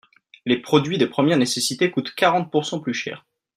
[0.47, 3.23] Les produits de première nécessité coûtent quarante pourcent plus cher.